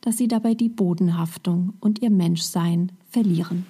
[0.00, 3.66] dass sie dabei die Bodenhaftung und ihr Menschsein verlieren.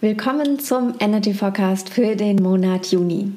[0.00, 3.32] Willkommen zum Energy Forecast für den Monat Juni.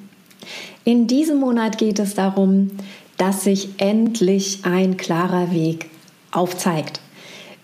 [0.84, 2.72] In diesem Monat geht es darum,
[3.18, 5.90] dass sich endlich ein klarer Weg
[6.32, 7.02] aufzeigt.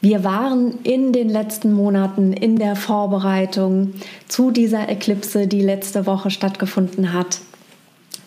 [0.02, 3.94] Wir waren in den letzten Monaten in der Vorbereitung
[4.28, 7.40] zu dieser Eklipse, die letzte Woche stattgefunden hat,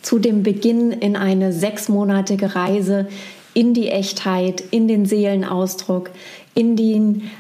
[0.02, 3.08] zu dem Beginn in eine sechsmonatige Reise
[3.55, 6.10] in die Echtheit, in den Seelenausdruck,
[6.55, 7.30] in, den,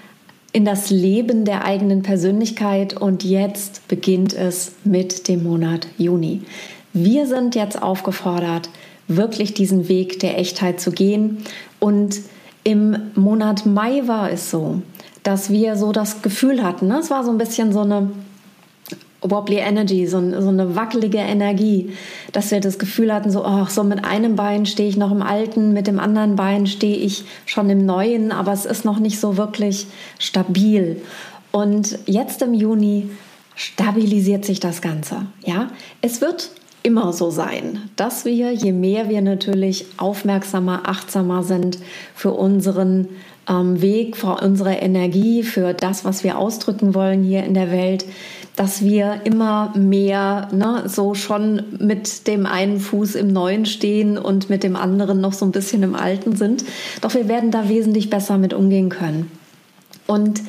[0.52, 2.96] in das Leben der eigenen Persönlichkeit.
[2.96, 6.42] Und jetzt beginnt es mit dem Monat Juni.
[6.92, 8.70] Wir sind jetzt aufgefordert,
[9.08, 11.44] wirklich diesen Weg der Echtheit zu gehen.
[11.80, 12.20] Und
[12.62, 14.80] im Monat Mai war es so,
[15.22, 16.98] dass wir so das Gefühl hatten, ne?
[16.98, 18.10] es war so ein bisschen so eine
[19.24, 21.92] wobbly Energy, so, so, eine wackelige Energie,
[22.32, 25.22] dass wir das Gefühl hatten, so, oh, so mit einem Bein stehe ich noch im
[25.22, 29.18] Alten, mit dem anderen Bein stehe ich schon im Neuen, aber es ist noch nicht
[29.18, 29.86] so wirklich
[30.18, 31.00] stabil.
[31.50, 33.08] Und jetzt im Juni
[33.56, 35.26] stabilisiert sich das Ganze.
[35.44, 35.70] Ja,
[36.02, 36.50] es wird
[36.84, 41.78] immer so sein, dass wir, je mehr wir natürlich aufmerksamer, achtsamer sind
[42.14, 43.08] für unseren
[43.48, 48.04] ähm, Weg, für unsere Energie, für das, was wir ausdrücken wollen hier in der Welt,
[48.54, 54.50] dass wir immer mehr ne, so schon mit dem einen Fuß im Neuen stehen und
[54.50, 56.66] mit dem anderen noch so ein bisschen im Alten sind.
[57.00, 59.30] Doch wir werden da wesentlich besser mit umgehen können.
[60.06, 60.42] Und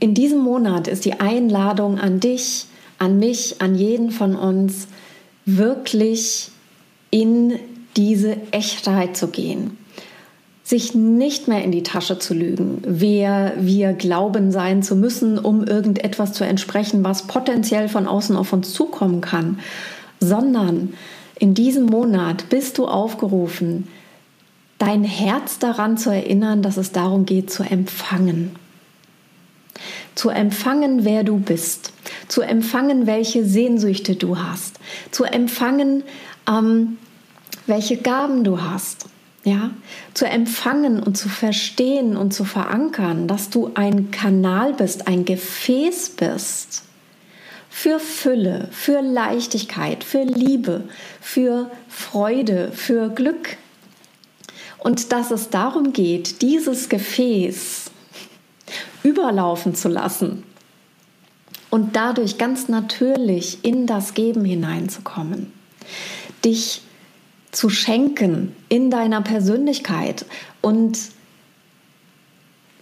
[0.00, 2.66] in diesem Monat ist die Einladung an dich,
[2.98, 4.88] an mich, an jeden von uns,
[5.56, 6.50] wirklich
[7.10, 7.58] in
[7.96, 9.78] diese Echtheit zu gehen
[10.68, 15.64] sich nicht mehr in die Tasche zu lügen, wer wir glauben sein zu müssen, um
[15.64, 19.60] irgendetwas zu entsprechen, was potenziell von außen auf uns zukommen kann,
[20.20, 20.92] sondern
[21.38, 23.88] in diesem Monat bist du aufgerufen,
[24.76, 28.50] dein Herz daran zu erinnern, dass es darum geht, zu empfangen.
[30.18, 31.92] Zu empfangen, wer du bist,
[32.26, 34.80] zu empfangen, welche Sehnsüchte du hast,
[35.12, 36.02] zu empfangen,
[36.48, 36.98] ähm,
[37.68, 39.06] welche Gaben du hast
[39.44, 39.70] ja,
[40.14, 46.10] zu empfangen und zu verstehen und zu verankern, dass du ein Kanal bist, ein Gefäß
[46.10, 46.82] bist
[47.70, 50.88] für Fülle, für Leichtigkeit, für Liebe,
[51.20, 53.56] für Freude, für Glück.
[54.78, 57.87] Und dass es darum geht, dieses Gefäß
[59.02, 60.44] überlaufen zu lassen
[61.70, 65.52] und dadurch ganz natürlich in das Geben hineinzukommen,
[66.44, 66.82] dich
[67.50, 70.24] zu schenken in deiner Persönlichkeit.
[70.60, 70.98] Und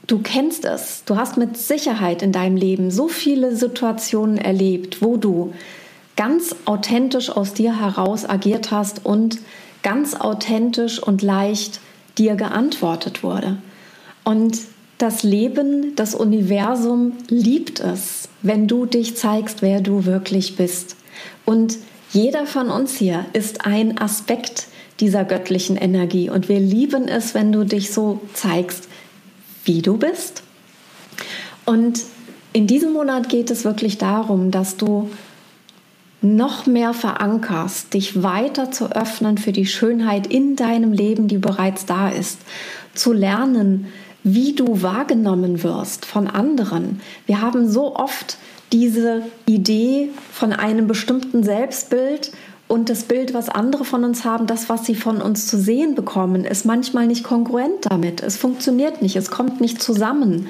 [0.06, 1.02] du kennst es.
[1.04, 5.54] Du hast mit Sicherheit in deinem Leben so viele Situationen erlebt, wo du
[6.16, 9.38] ganz authentisch aus dir heraus agiert hast und
[9.82, 11.80] ganz authentisch und leicht
[12.18, 13.58] dir geantwortet wurde.
[14.24, 14.58] Und
[14.98, 20.96] das Leben, das Universum liebt es, wenn du dich zeigst, wer du wirklich bist.
[21.44, 21.76] Und
[22.12, 24.68] jeder von uns hier ist ein Aspekt
[25.00, 28.88] dieser göttlichen Energie und wir lieben es, wenn du dich so zeigst,
[29.64, 30.42] wie du bist.
[31.66, 32.00] Und
[32.54, 35.10] in diesem Monat geht es wirklich darum, dass du
[36.22, 41.84] noch mehr verankerst, dich weiter zu öffnen für die Schönheit in deinem Leben, die bereits
[41.84, 42.40] da ist,
[42.94, 43.88] zu lernen,
[44.28, 47.00] wie du wahrgenommen wirst von anderen.
[47.26, 48.38] Wir haben so oft
[48.72, 52.32] diese Idee von einem bestimmten Selbstbild
[52.66, 55.94] und das Bild, was andere von uns haben, das, was sie von uns zu sehen
[55.94, 58.20] bekommen, ist manchmal nicht kongruent damit.
[58.20, 60.48] Es funktioniert nicht, es kommt nicht zusammen.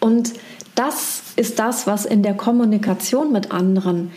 [0.00, 0.32] Und
[0.74, 4.12] das ist das, was in der Kommunikation mit anderen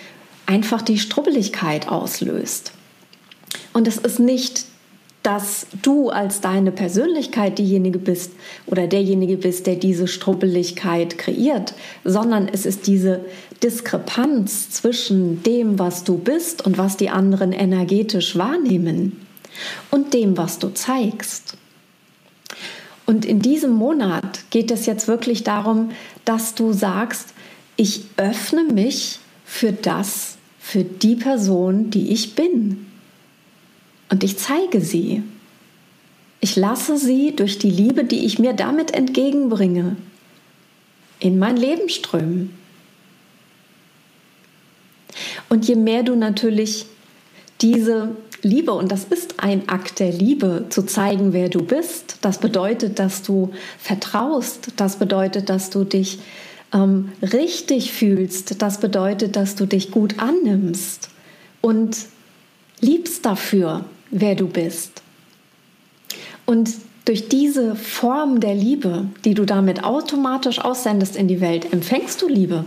[0.45, 2.71] einfach die Strubbeligkeit auslöst.
[3.73, 4.63] Und es ist nicht
[5.23, 8.33] dass du als deine Persönlichkeit diejenige bist
[8.65, 11.73] oder derjenige bist, der diese Strubbeligkeit kreiert,
[12.03, 13.21] sondern es ist diese
[13.63, 19.25] Diskrepanz zwischen dem, was du bist und was die anderen energetisch wahrnehmen
[19.91, 21.55] und dem, was du zeigst.
[23.05, 25.91] Und in diesem Monat geht es jetzt wirklich darum,
[26.25, 27.29] dass du sagst,
[27.77, 32.87] ich öffne mich für das, für die Person, die ich bin
[34.09, 35.23] und ich zeige sie.
[36.39, 39.95] Ich lasse sie durch die Liebe, die ich mir damit entgegenbringe,
[41.19, 42.53] in mein Leben strömen.
[45.49, 46.85] Und je mehr du natürlich
[47.61, 52.39] diese Liebe, und das ist ein Akt der Liebe, zu zeigen, wer du bist, das
[52.39, 56.19] bedeutet, dass du vertraust, das bedeutet, dass du dich
[56.73, 61.09] ähm, richtig fühlst, das bedeutet, dass du dich gut annimmst
[61.61, 61.95] und
[62.79, 65.01] liebst dafür, wer du bist.
[66.45, 66.73] Und
[67.05, 72.27] durch diese Form der Liebe, die du damit automatisch aussendest in die Welt, empfängst du
[72.27, 72.65] Liebe.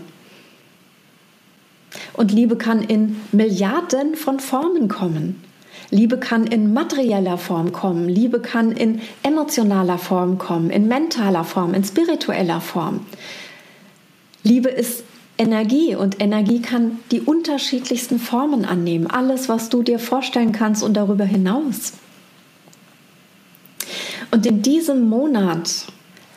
[2.12, 5.42] Und Liebe kann in Milliarden von Formen kommen.
[5.90, 11.74] Liebe kann in materieller Form kommen, Liebe kann in emotionaler Form kommen, in mentaler Form,
[11.74, 13.06] in spiritueller Form.
[14.42, 15.04] Liebe ist
[15.38, 19.06] Energie und Energie kann die unterschiedlichsten Formen annehmen.
[19.06, 21.92] Alles, was du dir vorstellen kannst und darüber hinaus.
[24.30, 25.86] Und in diesem Monat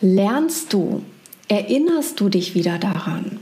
[0.01, 1.01] lernst du,
[1.48, 3.40] erinnerst du dich wieder daran,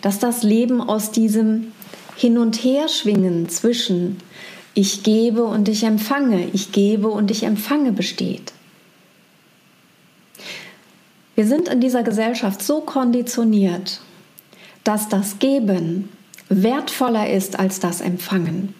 [0.00, 1.72] dass das Leben aus diesem
[2.16, 4.18] Hin- und Herschwingen zwischen
[4.74, 8.52] ich gebe und ich empfange, ich gebe und ich empfange besteht.
[11.36, 14.00] Wir sind in dieser Gesellschaft so konditioniert,
[14.84, 16.08] dass das Geben
[16.48, 18.74] wertvoller ist als das Empfangen.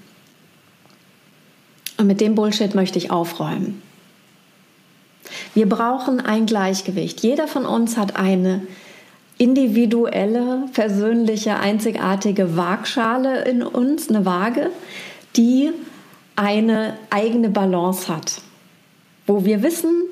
[1.98, 3.82] Und mit dem Bullshit möchte ich aufräumen.
[5.54, 7.20] Wir brauchen ein Gleichgewicht.
[7.20, 8.62] Jeder von uns hat eine
[9.38, 14.70] individuelle, persönliche, einzigartige Waagschale in uns, eine Waage,
[15.36, 15.72] die
[16.36, 18.40] eine eigene Balance hat.
[19.26, 20.04] Wo wir wissen,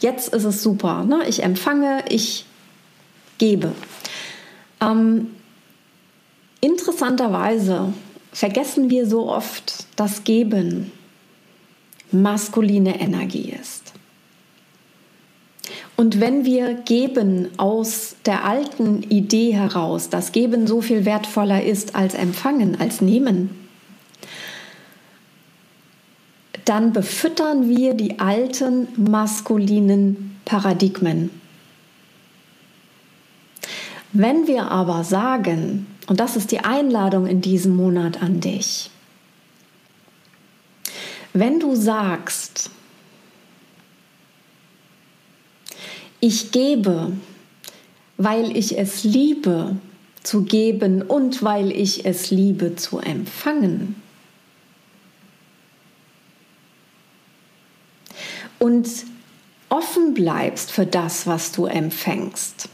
[0.00, 1.04] Jetzt ist es super.
[1.04, 1.22] Ne?
[1.28, 2.44] Ich empfange, ich
[3.38, 3.72] gebe.
[4.80, 5.28] Ähm,
[6.60, 7.92] interessanterweise
[8.32, 10.92] vergessen wir so oft, dass Geben
[12.12, 13.92] maskuline Energie ist.
[15.96, 21.96] Und wenn wir geben aus der alten Idee heraus, dass Geben so viel wertvoller ist
[21.96, 23.50] als Empfangen, als Nehmen,
[26.68, 31.30] dann befüttern wir die alten maskulinen Paradigmen.
[34.12, 38.90] Wenn wir aber sagen, und das ist die Einladung in diesem Monat an dich,
[41.32, 42.70] wenn du sagst,
[46.20, 47.12] ich gebe,
[48.18, 49.76] weil ich es liebe
[50.22, 53.94] zu geben und weil ich es liebe zu empfangen,
[58.58, 58.88] und
[59.68, 62.68] offen bleibst für das, was du empfängst,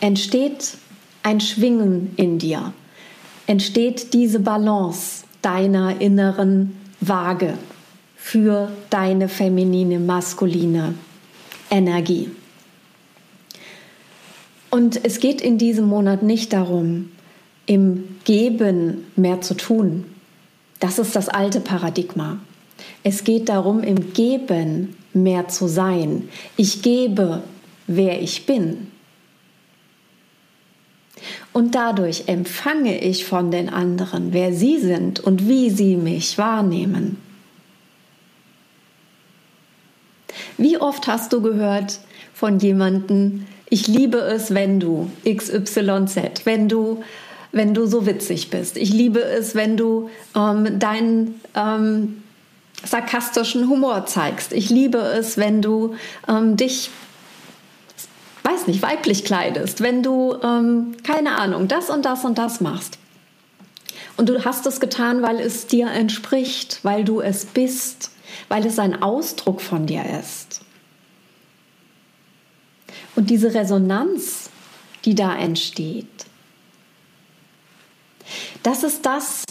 [0.00, 0.76] entsteht
[1.22, 2.72] ein Schwingen in dir,
[3.46, 7.54] entsteht diese Balance deiner inneren Waage
[8.16, 10.94] für deine feminine, maskuline
[11.70, 12.30] Energie.
[14.70, 17.10] Und es geht in diesem Monat nicht darum,
[17.66, 20.04] im Geben mehr zu tun.
[20.80, 22.38] Das ist das alte Paradigma.
[23.02, 26.28] Es geht darum, im Geben mehr zu sein.
[26.56, 27.42] Ich gebe,
[27.86, 28.88] wer ich bin.
[31.52, 37.16] Und dadurch empfange ich von den anderen, wer sie sind und wie sie mich wahrnehmen.
[40.58, 42.00] Wie oft hast du gehört
[42.34, 47.02] von jemandem, ich liebe es, wenn du XYZ, wenn du,
[47.52, 48.76] wenn du so witzig bist.
[48.76, 52.22] Ich liebe es, wenn du ähm, dein ähm,
[52.84, 54.52] sarkastischen Humor zeigst.
[54.52, 55.94] Ich liebe es, wenn du
[56.28, 56.90] ähm, dich,
[58.42, 62.98] weiß nicht, weiblich kleidest, wenn du, ähm, keine Ahnung, das und das und das machst.
[64.16, 68.10] Und du hast es getan, weil es dir entspricht, weil du es bist,
[68.48, 70.62] weil es ein Ausdruck von dir ist.
[73.14, 74.50] Und diese Resonanz,
[75.04, 76.06] die da entsteht,
[78.62, 79.44] das ist das,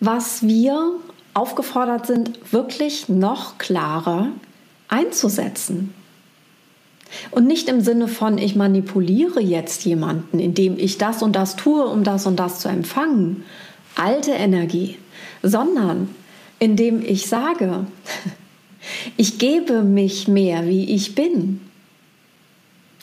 [0.00, 1.00] was wir
[1.36, 4.28] aufgefordert sind, wirklich noch klarer
[4.88, 5.92] einzusetzen.
[7.30, 11.86] Und nicht im Sinne von, ich manipuliere jetzt jemanden, indem ich das und das tue,
[11.86, 13.44] um das und das zu empfangen.
[13.94, 14.96] Alte Energie.
[15.42, 16.08] Sondern
[16.58, 17.86] indem ich sage,
[19.16, 21.60] ich gebe mich mehr, wie ich bin.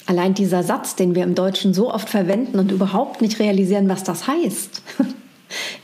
[0.06, 4.04] Allein dieser Satz, den wir im Deutschen so oft verwenden und überhaupt nicht realisieren, was
[4.04, 4.82] das heißt.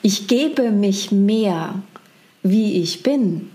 [0.02, 1.76] Ich gebe mich mehr,
[2.44, 3.50] wie ich bin.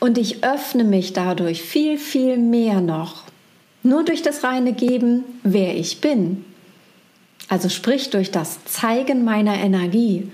[0.00, 3.24] Und ich öffne mich dadurch viel, viel mehr noch.
[3.82, 6.44] Nur durch das reine Geben, wer ich bin.
[7.48, 10.30] Also sprich durch das Zeigen meiner Energie,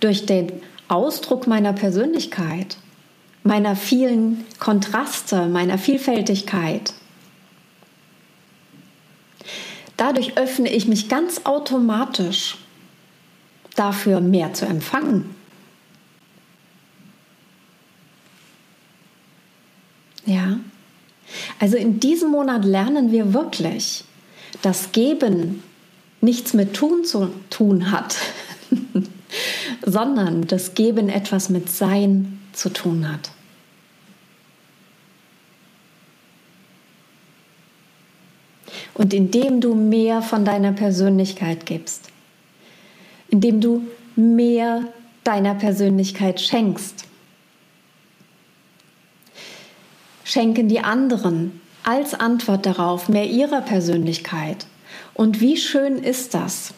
[0.00, 0.52] durch den
[0.88, 2.76] Ausdruck meiner Persönlichkeit,
[3.42, 6.92] meiner vielen Kontraste, meiner Vielfältigkeit.
[9.96, 12.56] Dadurch öffne ich mich ganz automatisch
[13.80, 15.34] dafür, mehr zu empfangen.
[20.26, 20.60] Ja.
[21.58, 24.04] Also in diesem Monat lernen wir wirklich,
[24.62, 25.62] dass Geben
[26.20, 28.16] nichts mit Tun zu tun hat,
[29.86, 33.30] sondern das Geben etwas mit Sein zu tun hat.
[38.92, 42.09] Und indem du mehr von deiner Persönlichkeit gibst,
[43.30, 43.82] indem du
[44.16, 44.84] mehr
[45.24, 47.04] deiner Persönlichkeit schenkst,
[50.24, 54.66] schenken die anderen als Antwort darauf mehr ihrer Persönlichkeit.
[55.14, 56.72] Und wie schön ist das,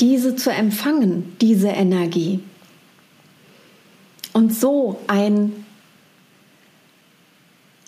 [0.00, 2.40] diese zu empfangen, diese Energie.
[4.32, 5.52] Und so ein,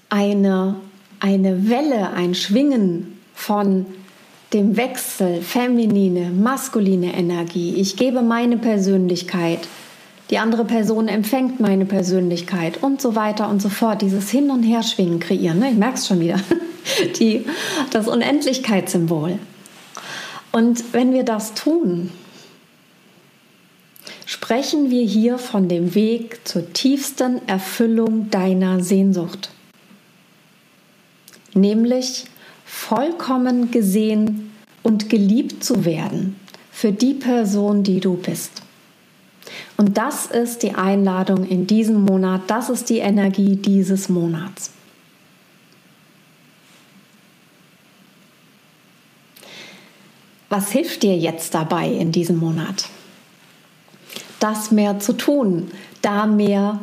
[0.08, 0.76] eine,
[1.20, 3.86] eine Welle, ein Schwingen von
[4.52, 7.74] dem Wechsel feminine, maskuline Energie.
[7.74, 9.60] Ich gebe meine Persönlichkeit
[10.30, 14.02] die andere Person empfängt meine Persönlichkeit und so weiter und so fort.
[14.02, 15.70] Dieses Hin- und Herschwingen kreieren, ne?
[15.70, 16.38] ich merke es schon wieder,
[17.18, 17.44] Die,
[17.90, 19.38] das Unendlichkeitssymbol.
[20.52, 22.10] Und wenn wir das tun,
[24.24, 29.50] sprechen wir hier von dem Weg zur tiefsten Erfüllung deiner Sehnsucht,
[31.54, 32.24] nämlich
[32.68, 36.36] vollkommen gesehen und geliebt zu werden
[36.70, 38.62] für die Person, die du bist.
[39.78, 44.70] Und das ist die Einladung in diesem Monat, das ist die Energie dieses Monats.
[50.50, 52.86] Was hilft dir jetzt dabei in diesem Monat?
[54.40, 55.70] Das mehr zu tun,
[56.02, 56.80] da mehr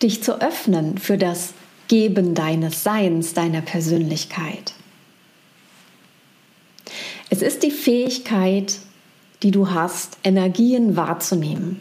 [0.00, 1.54] dich zu öffnen für das
[1.88, 4.74] Geben deines Seins, deiner Persönlichkeit.
[7.30, 8.78] Es ist die Fähigkeit,
[9.42, 11.80] die du hast, Energien wahrzunehmen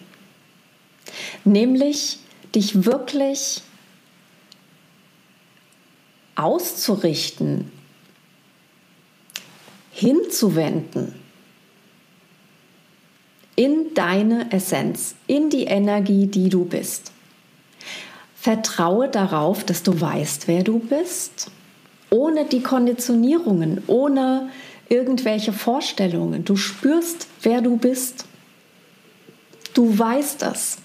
[1.43, 2.19] nämlich
[2.53, 3.61] dich wirklich
[6.35, 7.71] auszurichten,
[9.91, 11.15] hinzuwenden
[13.55, 17.11] in deine Essenz, in die Energie, die du bist.
[18.35, 21.49] Vertraue darauf, dass du weißt, wer du bist,
[22.11, 24.49] ohne die Konditionierungen, ohne
[24.89, 26.45] irgendwelche Vorstellungen.
[26.45, 28.25] Du spürst, wer du bist.
[29.73, 30.77] Du weißt es.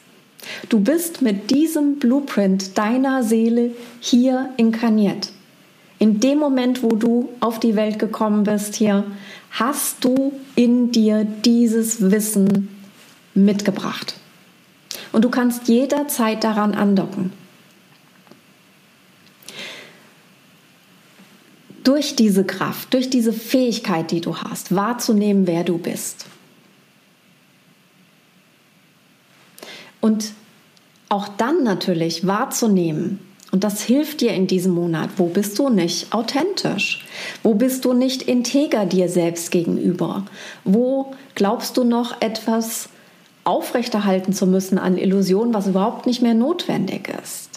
[0.69, 5.31] Du bist mit diesem Blueprint deiner Seele hier inkarniert.
[5.99, 9.05] In dem Moment, wo du auf die Welt gekommen bist hier,
[9.53, 12.69] hast du in dir dieses Wissen
[13.35, 14.15] mitgebracht.
[15.13, 17.33] Und du kannst jederzeit daran andocken.
[21.85, 26.27] Durch diese Kraft, durch diese Fähigkeit, die du hast, wahrzunehmen, wer du bist.
[30.01, 30.33] Und
[31.09, 33.19] auch dann natürlich wahrzunehmen,
[33.53, 37.05] und das hilft dir in diesem Monat, wo bist du nicht authentisch?
[37.43, 40.25] Wo bist du nicht integer dir selbst gegenüber?
[40.65, 42.89] Wo glaubst du noch etwas
[43.45, 47.52] aufrechterhalten zu müssen an Illusionen, was überhaupt nicht mehr notwendig ist?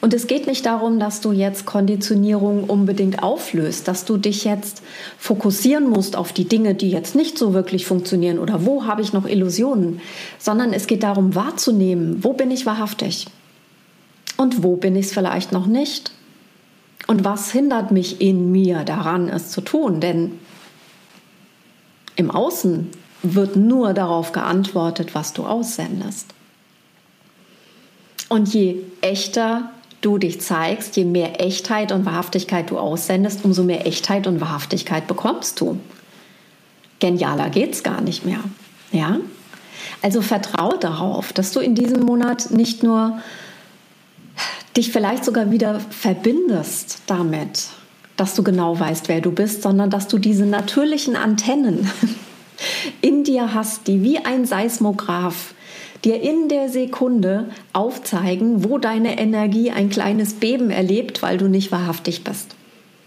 [0.00, 4.82] Und es geht nicht darum, dass du jetzt Konditionierung unbedingt auflöst, dass du dich jetzt
[5.18, 9.12] fokussieren musst auf die Dinge, die jetzt nicht so wirklich funktionieren oder wo habe ich
[9.12, 10.00] noch Illusionen,
[10.38, 13.26] sondern es geht darum wahrzunehmen, wo bin ich wahrhaftig
[14.36, 16.12] und wo bin ich es vielleicht noch nicht
[17.08, 20.38] und was hindert mich in mir daran, es zu tun, denn
[22.14, 22.88] im Außen
[23.22, 26.34] wird nur darauf geantwortet, was du aussendest.
[28.28, 33.86] Und je echter du dich zeigst, je mehr Echtheit und Wahrhaftigkeit du aussendest, umso mehr
[33.86, 35.80] Echtheit und Wahrhaftigkeit bekommst du.
[37.00, 38.40] Genialer geht's gar nicht mehr.
[38.92, 39.18] Ja?
[40.02, 43.18] Also vertraue darauf, dass du in diesem Monat nicht nur
[44.76, 47.68] dich vielleicht sogar wieder verbindest damit,
[48.16, 51.90] dass du genau weißt, wer du bist, sondern dass du diese natürlichen Antennen
[53.00, 55.54] in dir hast, die wie ein Seismograph
[56.04, 61.72] dir in der Sekunde aufzeigen, wo deine Energie ein kleines Beben erlebt, weil du nicht
[61.72, 62.54] wahrhaftig bist.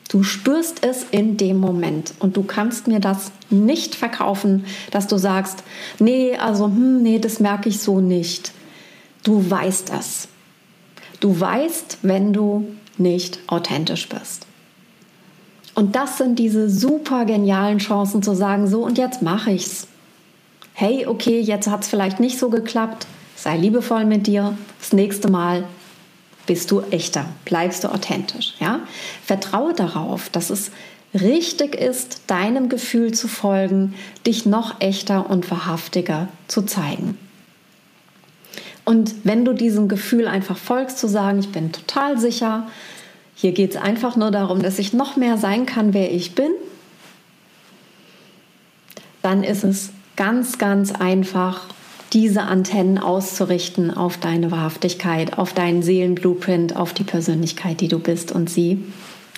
[0.10, 5.18] Du spürst es in dem Moment und du kannst mir das nicht verkaufen, dass du
[5.18, 5.64] sagst,
[6.00, 8.52] nee, also, hm, nee, das merke ich so nicht.
[9.24, 10.28] Du weißt es.
[11.22, 12.66] Du weißt, wenn du
[12.98, 14.48] nicht authentisch bist.
[15.76, 19.88] Und das sind diese super genialen Chancen zu sagen, so und jetzt mache ich's.
[20.74, 23.08] Hey, okay, jetzt hat es vielleicht nicht so geklappt.
[23.36, 24.58] Sei liebevoll mit dir.
[24.80, 25.64] Das nächste Mal
[26.46, 28.82] bist du echter, bleibst du authentisch, ja?
[29.24, 30.72] Vertraue darauf, dass es
[31.14, 33.94] richtig ist, deinem Gefühl zu folgen,
[34.26, 37.18] dich noch echter und wahrhaftiger zu zeigen.
[38.86, 42.68] Und wenn du diesem Gefühl einfach folgst, zu sagen, ich bin total sicher,
[43.36, 46.52] hier geht es einfach nur darum, dass ich noch mehr sein kann, wer ich bin,
[49.22, 51.68] dann ist es ganz, ganz einfach,
[52.14, 58.32] diese Antennen auszurichten auf deine Wahrhaftigkeit, auf deinen Seelenblueprint, auf die Persönlichkeit, die du bist
[58.32, 58.84] und sie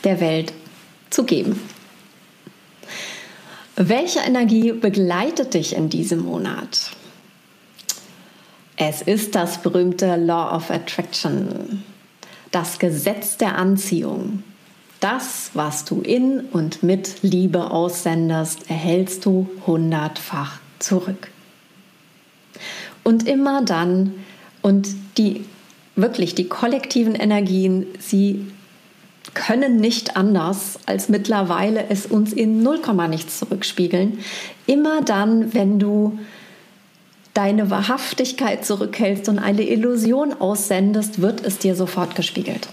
[0.04, 0.54] der Welt
[1.10, 1.60] zu geben.
[3.76, 6.92] Welche Energie begleitet dich in diesem Monat?
[8.76, 11.84] Es ist das berühmte Law of Attraction,
[12.52, 14.44] das Gesetz der Anziehung.
[15.04, 21.30] Das, was du in und mit Liebe aussendest, erhältst du hundertfach zurück.
[23.04, 24.14] Und immer dann,
[24.62, 24.88] und
[25.18, 25.44] die
[25.98, 28.48] wirklich die kollektiven Energien, sie
[29.34, 34.20] können nicht anders, als mittlerweile es uns in 0, nichts zurückspiegeln.
[34.68, 36.18] Immer dann, wenn du
[37.34, 42.70] deine Wahrhaftigkeit zurückhältst und eine Illusion aussendest, wird es dir sofort gespiegelt.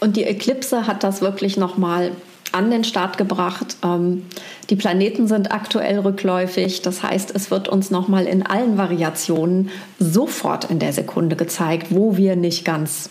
[0.00, 2.12] Und die Eklipse hat das wirklich nochmal
[2.52, 3.76] an den Start gebracht.
[3.84, 4.24] Ähm,
[4.70, 6.82] die Planeten sind aktuell rückläufig.
[6.82, 12.16] Das heißt, es wird uns nochmal in allen Variationen sofort in der Sekunde gezeigt, wo
[12.16, 13.10] wir nicht ganz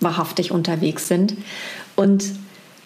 [0.00, 1.36] wahrhaftig unterwegs sind.
[1.94, 2.24] Und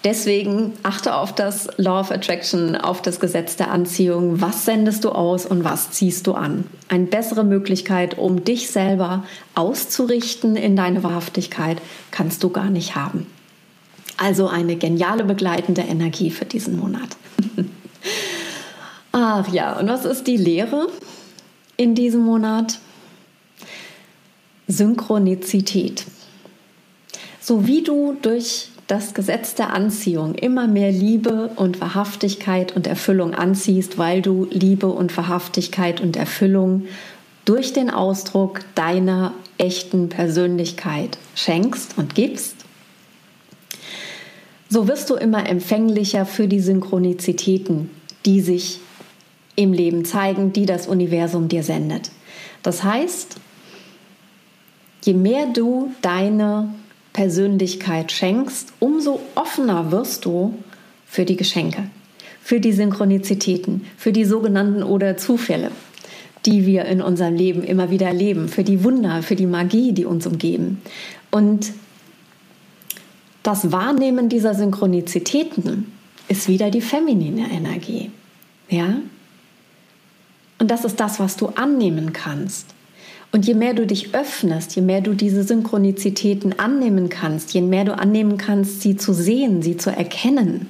[0.03, 4.41] Deswegen achte auf das Law of Attraction, auf das Gesetz der Anziehung.
[4.41, 6.65] Was sendest du aus und was ziehst du an?
[6.89, 11.83] Eine bessere Möglichkeit, um dich selber auszurichten in deine Wahrhaftigkeit,
[12.13, 13.27] kannst du gar nicht haben.
[14.21, 17.17] Also eine geniale begleitende Energie für diesen Monat.
[19.13, 20.89] Ach ja, und was ist die Lehre
[21.79, 22.81] in diesem Monat?
[24.69, 26.05] Synchronizität.
[27.41, 33.33] So wie du durch das Gesetz der Anziehung immer mehr Liebe und Wahrhaftigkeit und Erfüllung
[33.35, 36.85] anziehst, weil du Liebe und Wahrhaftigkeit und Erfüllung
[37.47, 42.60] durch den Ausdruck deiner echten Persönlichkeit schenkst und gibst,
[44.71, 47.91] so wirst du immer empfänglicher für die Synchronizitäten,
[48.25, 48.79] die sich
[49.57, 52.11] im Leben zeigen, die das Universum dir sendet.
[52.63, 53.37] Das heißt,
[55.05, 56.73] je mehr du deine
[57.13, 60.55] Persönlichkeit schenkst, umso offener wirst du
[61.05, 61.91] für die Geschenke,
[62.41, 65.73] für die Synchronizitäten, für die sogenannten oder Zufälle,
[66.47, 70.05] die wir in unserem Leben immer wieder erleben, für die Wunder, für die Magie, die
[70.05, 70.81] uns umgeben.
[71.33, 71.73] Und
[73.43, 75.93] das Wahrnehmen dieser Synchronizitäten
[76.29, 78.11] ist wieder die feminine Energie.
[78.69, 78.97] Ja?
[80.59, 82.67] Und das ist das, was du annehmen kannst.
[83.33, 87.85] Und je mehr du dich öffnest, je mehr du diese Synchronizitäten annehmen kannst, je mehr
[87.85, 90.69] du annehmen kannst, sie zu sehen, sie zu erkennen,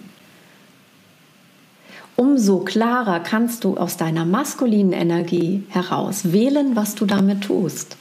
[2.17, 7.97] umso klarer kannst du aus deiner maskulinen Energie heraus wählen, was du damit tust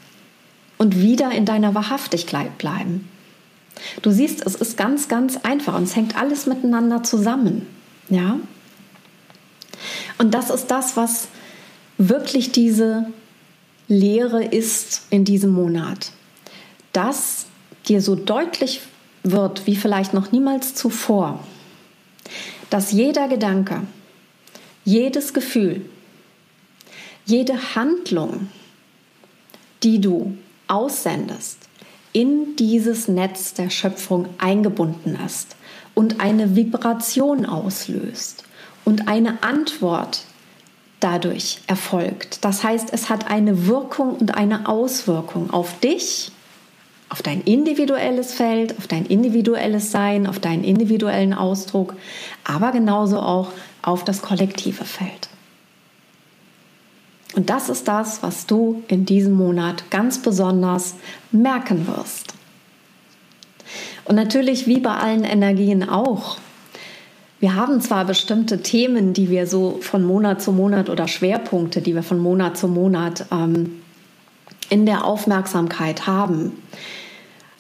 [0.78, 3.08] und wieder in deiner Wahrhaftigkeit bleiben.
[4.02, 7.68] Du siehst, es ist ganz, ganz einfach und es hängt alles miteinander zusammen.
[8.10, 8.40] Ja?
[10.18, 11.28] Und das ist das, was
[11.98, 13.08] wirklich diese
[13.88, 16.12] Lehre ist in diesem Monat,
[16.94, 17.46] dass
[17.88, 18.82] dir so deutlich
[19.24, 21.44] wird wie vielleicht noch niemals zuvor,
[22.70, 23.82] dass jeder Gedanke,
[24.86, 25.86] jedes Gefühl,
[27.26, 28.50] jede Handlung,
[29.84, 30.38] die du
[30.68, 31.69] aussendest,
[32.14, 35.56] in dieses Netz der Schöpfung eingebunden ist
[35.94, 38.44] und eine Vibration auslöst
[38.86, 40.24] und eine Antwort
[41.00, 42.44] dadurch erfolgt.
[42.44, 46.32] Das heißt, es hat eine Wirkung und eine Auswirkung auf dich,
[47.10, 51.96] auf dein individuelles Feld, auf dein individuelles Sein, auf deinen individuellen Ausdruck,
[52.44, 55.29] aber genauso auch auf das kollektive Feld.
[57.36, 60.96] Und das ist das, was du in diesem Monat ganz besonders
[61.32, 62.34] merken wirst.
[64.06, 66.38] Und natürlich wie bei allen Energien auch.
[67.40, 71.96] Wir haben zwar bestimmte Themen, die wir so von Monat zu Monat oder Schwerpunkte, die
[71.96, 73.82] wir von Monat zu Monat ähm,
[74.70, 76.62] in der Aufmerksamkeit haben.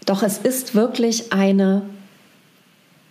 [0.05, 1.84] Doch es ist wirklich eine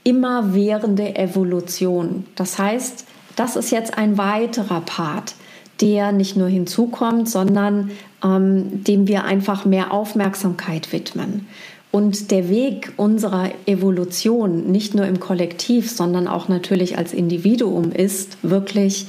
[0.05, 2.27] immerwährende Evolution.
[2.35, 5.35] Das heißt, das ist jetzt ein weiterer Part,
[5.81, 7.91] der nicht nur hinzukommt, sondern
[8.25, 11.47] ähm, dem wir einfach mehr Aufmerksamkeit widmen.
[11.91, 18.39] Und der Weg unserer Evolution, nicht nur im Kollektiv, sondern auch natürlich als Individuum, ist
[18.43, 19.07] wirklich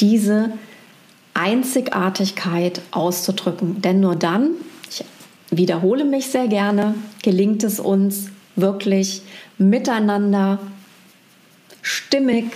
[0.00, 0.50] diese
[1.34, 3.80] Einzigartigkeit auszudrücken.
[3.80, 4.50] Denn nur dann,
[4.90, 5.04] ich
[5.50, 9.22] wiederhole mich sehr gerne, gelingt es uns wirklich
[9.58, 10.58] miteinander
[11.82, 12.46] stimmig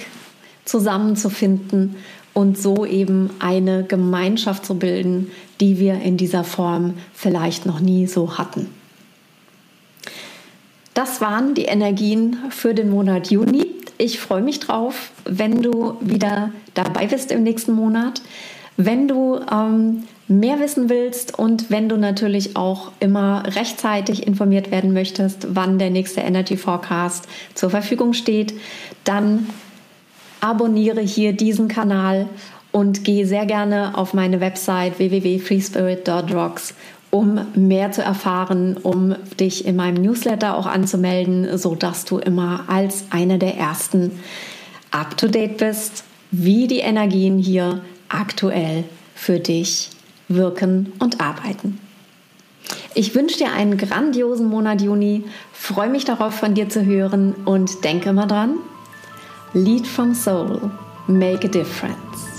[0.64, 1.96] zusammenzufinden
[2.35, 8.07] und so eben eine Gemeinschaft zu bilden, die wir in dieser Form vielleicht noch nie
[8.07, 8.69] so hatten.
[10.95, 13.66] Das waren die Energien für den Monat Juni.
[13.99, 18.23] Ich freue mich drauf, wenn du wieder dabei bist im nächsten Monat.
[18.77, 24.93] Wenn du ähm, mehr wissen willst und wenn du natürlich auch immer rechtzeitig informiert werden
[24.93, 28.55] möchtest, wann der nächste Energy Forecast zur Verfügung steht,
[29.05, 29.49] dann
[30.40, 32.29] abonniere hier diesen Kanal
[32.72, 36.74] und gehe sehr gerne auf meine Website www.freespirit.rocks
[37.11, 42.64] um mehr zu erfahren, um dich in meinem Newsletter auch anzumelden, so dass du immer
[42.68, 44.12] als einer der ersten
[44.90, 49.90] up to date bist, wie die Energien hier aktuell für dich
[50.29, 51.81] wirken und arbeiten.
[52.94, 57.85] Ich wünsche dir einen grandiosen Monat Juni, freue mich darauf von dir zu hören und
[57.85, 58.55] denke mal dran,
[59.52, 60.70] Lead from Soul,
[61.08, 62.30] make a difference.